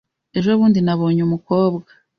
Ejobundi 0.37 0.79
nabonye 0.81 1.21
umukobwa. 1.27 1.89